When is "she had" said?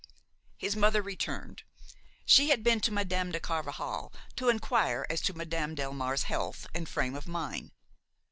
2.25-2.63